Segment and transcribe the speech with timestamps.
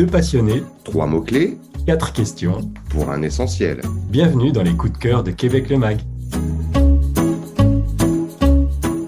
[0.00, 2.72] Deux passionnés, Trois mots-clés quatre questions.
[2.88, 3.82] pour un essentiel.
[4.08, 6.00] Bienvenue dans les coups de cœur de Québec le Mag.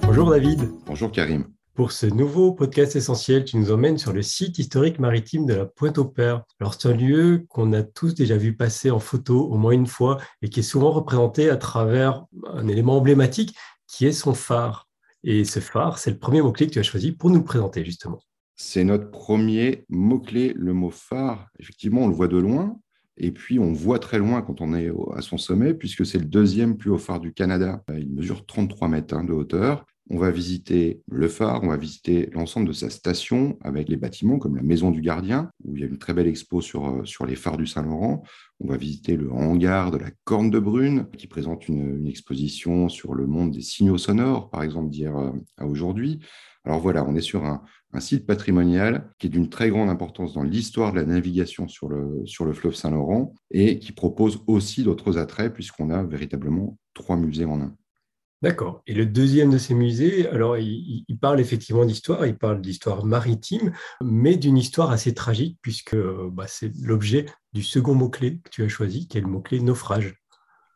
[0.03, 0.69] Bonjour David.
[0.85, 1.47] Bonjour Karim.
[1.75, 5.65] Pour ce nouveau podcast essentiel, tu nous emmènes sur le site historique maritime de la
[5.65, 6.43] Pointe-au-Père.
[6.61, 9.87] Alors, c'est un lieu qu'on a tous déjà vu passer en photo au moins une
[9.87, 13.57] fois et qui est souvent représenté à travers un élément emblématique
[13.87, 14.91] qui est son phare.
[15.25, 17.83] Et ce phare, c'est le premier mot-clé que tu as choisi pour nous le présenter,
[17.83, 18.21] justement.
[18.57, 21.49] C'est notre premier mot-clé, le mot phare.
[21.59, 22.79] Effectivement, on le voit de loin.
[23.17, 26.25] Et puis, on voit très loin quand on est à son sommet, puisque c'est le
[26.25, 27.83] deuxième plus haut phare du Canada.
[27.97, 29.85] Il mesure 33 mètres hein, de hauteur.
[30.15, 34.39] On va visiter le phare, on va visiter l'ensemble de sa station avec les bâtiments
[34.39, 37.05] comme la Maison du Gardien, où il y a une très belle expo sur, euh,
[37.07, 38.23] sur les phares du Saint-Laurent.
[38.61, 43.15] On va visiter le hangar de la Corne de Brune, qui présente une, exposition sur
[43.15, 46.21] le monde des signaux sonores, par exemple, d'hier euh, à aujourd'hui.
[46.65, 47.63] Alors voilà, on est sur un,
[47.95, 51.89] un site patrimonial qui est d'une très grande importance dans l'histoire de la navigation sur
[51.89, 57.17] le, sur le fleuve Saint-Laurent et qui propose aussi d'autres attraits puisqu'on a véritablement trois
[57.17, 57.75] musées en un.
[58.43, 58.83] D'accord.
[58.89, 63.73] Et le deuxième de ces musées, alors il, parle effectivement d'histoire, il parle d'histoire maritime,
[64.03, 68.69] mais d'une histoire assez tragique puisque bah, c'est l'objet du second mot-clé que tu as
[68.69, 70.17] choisi, qui est le mot-clé naufrage.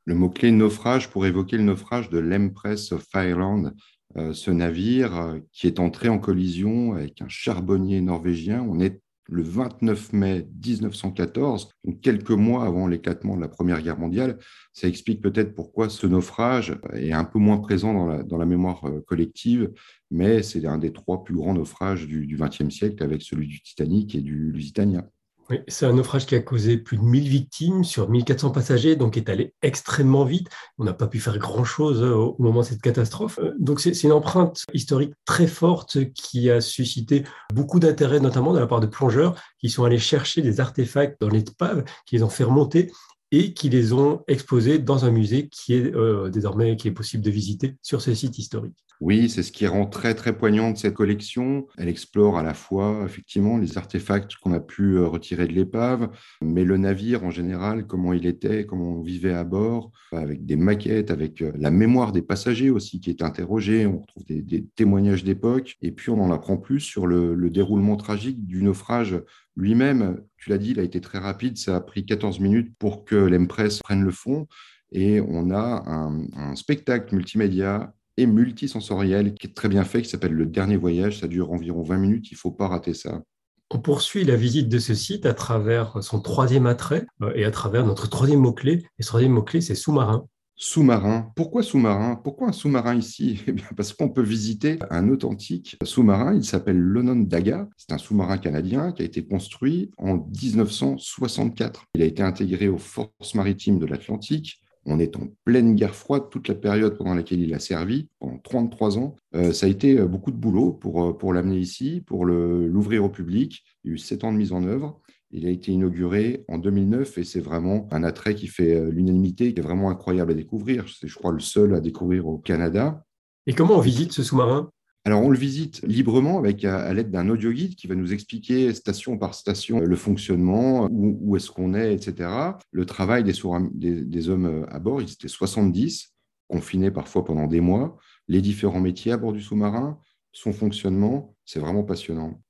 [0.04, 3.72] Le mot-clé naufrage pour évoquer le naufrage de l'Empress of Ireland,
[4.16, 8.62] euh, ce navire euh, qui est entré en collision avec un charbonnier norvégien.
[8.62, 13.98] On est le 29 mai 1914, donc quelques mois avant l'éclatement de la Première Guerre
[13.98, 14.38] mondiale.
[14.72, 18.46] Ça explique peut-être pourquoi ce naufrage est un peu moins présent dans la, dans la
[18.46, 19.72] mémoire euh, collective,
[20.10, 24.14] mais c'est un des trois plus grands naufrages du XXe siècle avec celui du Titanic
[24.14, 25.08] et du Lusitania.
[25.48, 29.16] Oui, c'est un naufrage qui a causé plus de 1000 victimes sur 1400 passagers, donc
[29.16, 30.48] est allé extrêmement vite.
[30.76, 33.38] On n'a pas pu faire grand-chose euh, au moment de cette catastrophe.
[33.38, 37.22] Euh, Donc c'est une empreinte historique très forte qui a suscité
[37.54, 41.28] beaucoup d'intérêt, notamment de la part de plongeurs qui sont allés chercher des artefacts dans
[41.28, 42.90] l'épave, qui les ont fait remonter
[43.36, 47.22] et qui les ont exposés dans un musée qui est euh, désormais qui est possible
[47.22, 48.86] de visiter sur ce site historique.
[49.02, 51.66] Oui, c'est ce qui rend très très poignante cette collection.
[51.76, 56.08] Elle explore à la fois effectivement les artefacts qu'on a pu euh, retirer de l'épave,
[56.40, 60.56] mais le navire en général, comment il était, comment on vivait à bord, avec des
[60.56, 63.84] maquettes, avec euh, la mémoire des passagers aussi qui est interrogée.
[63.84, 68.46] On retrouve des, témoignages d'époque et puis on en apprend plus sur le déroulement tragique
[68.46, 69.20] du naufrage
[69.56, 70.20] lui-même.
[70.36, 71.58] Tu l'as dit, il a été très rapide.
[71.58, 74.46] Ça a pris 14 minutes pour que l'Empress prenne le fond
[74.92, 80.32] et on a un, spectacle multimédia et multisensoriel qui est très bien fait, qui s'appelle
[80.32, 81.20] Le Dernier Voyage.
[81.20, 83.22] Ça dure environ 20 minutes, il ne faut pas rater ça.
[83.70, 87.50] On poursuit la visite de ce site à travers son troisième attrait euh, et à
[87.50, 88.84] travers notre troisième mot-clé.
[88.98, 90.26] Et ce troisième mot-clé, c'est sous-marin.
[90.58, 91.30] Sous-marin.
[91.36, 92.16] Pourquoi sous-marin?
[92.16, 93.42] Pourquoi un sous-marin ici?
[93.46, 96.34] Eh bien, parce qu'on peut visiter un authentique sous-marin.
[96.34, 97.68] Il s'appelle l'Onondaga.
[97.76, 101.84] C'est un sous-marin canadien qui a été construit en 1964.
[101.94, 104.62] Il a été intégré aux forces maritimes de l'Atlantique.
[104.86, 108.38] On est en pleine guerre froide, toute la période pendant laquelle il a servi, pendant
[108.38, 109.16] 33 ans.
[109.34, 113.04] Euh, ça a été euh, beaucoup de boulot pour, euh, pour l'amener ici, pour l'ouvrir
[113.04, 113.62] au public.
[113.84, 115.00] Il y a eu sept ans de mise en œuvre.
[115.36, 119.52] Il a été inauguré en 2009 et c'est vraiment un attrait qui fait euh, l'unanimité,
[119.52, 120.86] qui est vraiment incroyable à découvrir.
[120.88, 123.04] C'est, je crois, le seul à découvrir au Canada.
[123.46, 124.70] Et comment on visite ce sous-marin?
[125.04, 128.14] Alors, on le visite librement avec à, à l'aide d'un audio guide qui va nous
[128.14, 132.30] expliquer station par station le fonctionnement, où, où est-ce qu'on est, etc.
[132.70, 136.14] Le travail des, des hommes euh, à bord, ils étaient 70,
[136.48, 137.98] confinés parfois pendant des mois.
[138.26, 140.00] Les différents métiers à bord du sous-marin,
[140.32, 142.40] son fonctionnement, c'est vraiment passionnant.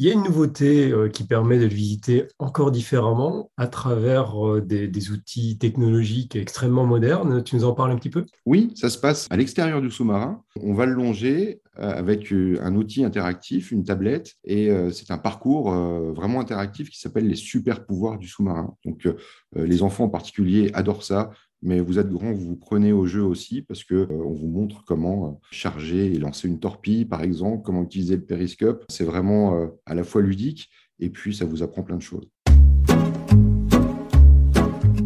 [0.00, 4.46] Il y a une nouveauté euh, qui permet de le visiter encore différemment à travers
[4.46, 7.42] euh, des, outils technologiques extrêmement modernes.
[7.42, 8.24] Tu nous en parles un petit peu?
[8.46, 10.44] Oui, ça se passe à l'extérieur du sous-marin.
[10.62, 15.72] On va le longer euh, avec un outil interactif, une tablette, et c'est un parcours
[15.72, 18.76] vraiment interactif qui s'appelle les super pouvoirs du sous-marin.
[18.84, 19.08] Donc,
[19.56, 21.30] les enfants en particulier adorent ça.
[21.60, 24.46] Mais vous êtes grand, vous vous prenez au jeu aussi parce que euh, on vous
[24.46, 28.84] montre comment euh, charger et lancer une torpille, par exemple, comment utiliser le périscope.
[28.88, 30.70] C'est vraiment euh, à la fois ludique
[31.00, 32.28] et puis ça vous apprend plein de choses.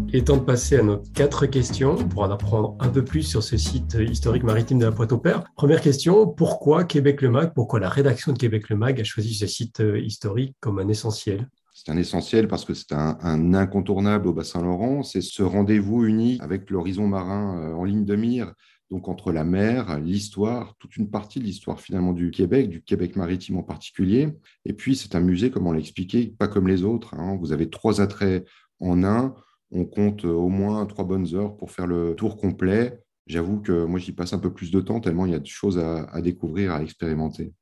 [0.08, 3.22] Il est temps de passer à nos quatre questions pour en apprendre un peu plus
[3.22, 5.44] sur ce site historique maritime de la Pointe-au-Père.
[5.56, 9.32] Première question, pourquoi Québec le Mag Pourquoi la rédaction de Québec le Mag a choisi
[9.32, 11.48] ce site historique comme un essentiel?
[11.84, 15.02] C'est un essentiel parce que c'est un, incontournable au bassin Laurent.
[15.02, 18.52] C'est ce rendez-vous unique avec l'horizon marin euh, en ligne de mire,
[18.92, 23.16] donc entre la mer, l'histoire, toute une partie de l'histoire finalement du Québec, du Québec
[23.16, 24.28] maritime en particulier.
[24.64, 27.14] Et puis c'est un musée, comme on l'a expliqué, pas comme les autres.
[27.14, 27.36] hein.
[27.40, 28.46] Vous avez trois attraits
[28.78, 29.34] en un.
[29.72, 33.00] On compte au moins trois bonnes heures pour faire le tour complet.
[33.26, 35.46] J'avoue que moi, j'y passe un peu plus de temps tellement il y a des
[35.46, 37.52] choses à découvrir, à expérimenter.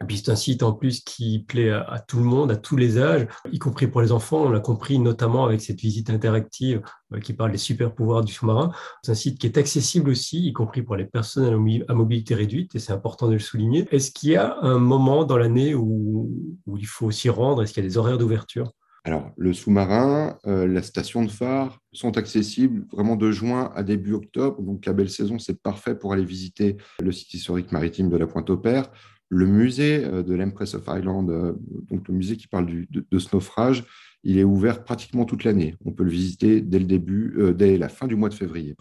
[0.00, 2.76] Et puis c'est un site en plus qui plaît à, tout le monde, à tous
[2.76, 4.44] les âges, y compris pour les enfants.
[4.44, 8.32] On l'a compris notamment avec cette visite interactive euh, qui parle des super pouvoirs du
[8.32, 8.70] sous-marin.
[9.02, 12.74] C'est un site qui est accessible aussi, y compris pour les personnes à mobilité réduite,
[12.74, 13.86] et c'est important de le souligner.
[13.90, 16.30] Est-ce qu'il y a un moment dans l'année où,
[16.76, 17.62] il faut s'y rendre?
[17.62, 18.72] Est-ce qu'il y a des horaires d'ouverture?
[19.04, 24.12] Alors, le sous-marin, euh, la station de phare sont accessibles vraiment de juin à début
[24.12, 24.60] octobre.
[24.60, 28.26] Donc, la belle saison, c'est parfait pour aller visiter le site historique maritime de la
[28.26, 28.90] Pointe-au-Père.
[29.28, 31.52] Le musée euh, de l'Empress of Island, euh,
[31.90, 33.84] donc le musée qui parle de, ce naufrage,
[34.24, 35.76] il est ouvert pratiquement toute l'année.
[35.84, 38.74] On peut le visiter dès le début, dès la fin du mois de février.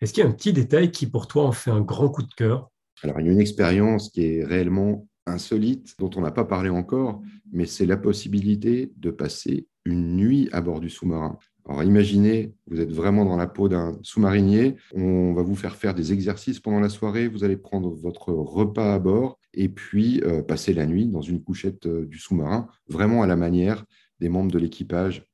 [0.00, 2.22] Est-ce qu'il y a un petit détail qui, pour toi, en fait un grand coup
[2.22, 2.70] de cœur?
[3.02, 6.70] Alors, il y a une expérience qui est réellement insolite dont on n'a pas parlé
[6.70, 7.20] encore,
[7.52, 11.38] mais c'est la possibilité de passer une nuit à bord du sous-marin.
[11.68, 15.94] Alors imaginez, vous êtes vraiment dans la peau d'un sous-marinier, on va vous faire faire
[15.94, 20.42] des exercices pendant la soirée, vous allez prendre votre repas à bord et puis euh,
[20.42, 23.84] passer la nuit dans une couchette euh, du sous-marin, vraiment à la manière
[24.20, 25.26] des membres de l'équipage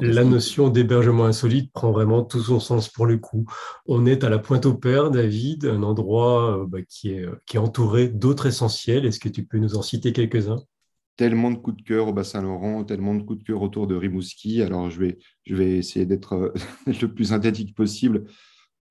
[0.00, 3.46] la notion d'hébergement insolite prend vraiment tout son sens pour le coup.
[3.86, 8.08] On est à la Pointe-au-Père, David, un endroit euh, bah, qui, est, qui est entouré
[8.08, 9.06] d'autres essentiels.
[9.06, 10.62] Est-ce que tu peux nous en citer quelques-uns?
[11.16, 14.62] Tellement de coups de cœur au Bassin-Laurent, tellement de coups de cœur autour de Rimouski.
[14.62, 16.52] Alors, je vais, je vais essayer d'être
[16.86, 18.24] le plus synthétique possible.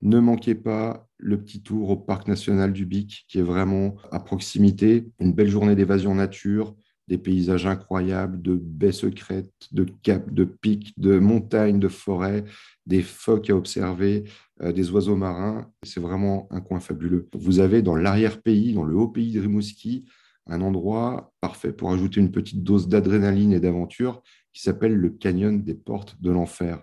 [0.02, 4.20] Ne manquez pas le petit tour au Parc national du Bic, qui est vraiment à
[4.20, 5.08] proximité.
[5.18, 6.76] Une belle journée d'évasion nature,
[7.08, 12.44] des paysages incroyables, de baies secrètes, de caps, de pics, de montagnes, de forêts,
[12.84, 14.24] des phoques à observer,
[14.62, 15.70] euh, des oiseaux marins.
[15.82, 17.28] C'est vraiment un coin fabuleux.
[17.34, 20.04] Vous avez dans l'arrière-pays, dans le haut pays de Rimouski,
[20.46, 24.22] un endroit parfait pour ajouter une petite dose d'adrénaline et d'aventure
[24.52, 26.82] qui s'appelle le canyon des portes de l'enfer.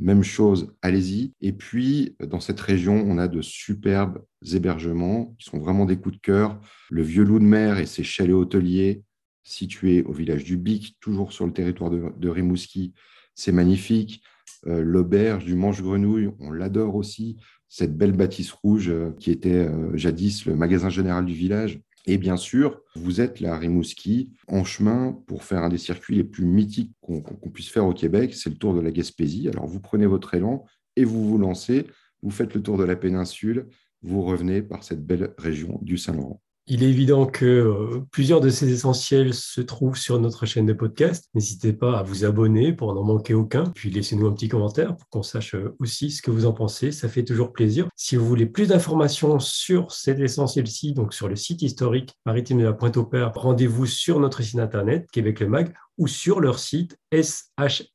[0.00, 1.32] Même chose, allez-y.
[1.40, 4.22] Et puis, dans cette région, on a de superbes
[4.52, 6.60] hébergements qui sont vraiment des coups de cœur.
[6.88, 9.02] Le Vieux Loup de Mer et ses chalets hôteliers,
[9.42, 12.94] situé au village du Bic, toujours sur le territoire de, Rimouski.
[13.34, 14.22] C'est magnifique.
[14.66, 17.36] Euh, l'auberge du Manche-Grenouille, on l'adore aussi.
[17.68, 21.80] Cette belle bâtisse rouge euh, qui était euh, jadis le magasin général du village.
[22.06, 26.24] Et bien sûr, vous êtes à Rimouski, en chemin pour faire un des circuits les
[26.24, 29.48] plus mythiques qu'on puisse faire au Québec, c'est le tour de la Gaspésie.
[29.48, 30.64] Alors vous prenez votre élan
[30.96, 31.86] et vous vous lancez,
[32.22, 33.68] vous faites le tour de la péninsule,
[34.02, 36.40] vous revenez par cette belle région du Saint-Laurent.
[36.70, 40.74] Il est évident que euh, plusieurs de ces essentiels se trouvent sur notre chaîne de
[40.74, 41.30] podcast.
[41.34, 43.64] N'hésitez pas à vous abonner pour n'en manquer aucun.
[43.74, 46.92] Puis laissez-nous un petit commentaire pour qu'on sache euh, aussi ce que vous en pensez.
[46.92, 47.88] Ça fait toujours plaisir.
[47.96, 52.64] Si vous voulez plus d'informations sur cet essentiel-ci, donc sur le site historique maritime de
[52.64, 57.88] la Pointe-au-Père, rendez-vous sur notre site internet Québec le Mag ou sur leur site shmp.qc.ca.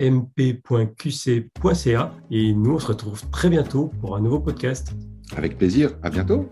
[2.31, 4.93] Et nous, on se retrouve très bientôt pour un nouveau podcast.
[5.35, 5.91] Avec plaisir.
[6.01, 6.49] À bientôt.